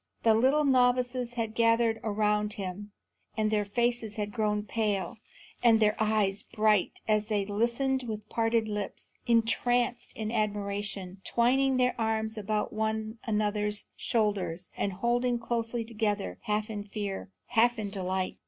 [0.23, 2.91] The little novices had gathered around him,
[3.37, 5.19] and their faces had grown pale
[5.63, 11.93] and their eyes bright as they listened with parted lips, entranced in admiration, twining their
[12.01, 18.39] arms about one another's shoulders and holding closely together, half in fear, half in delight.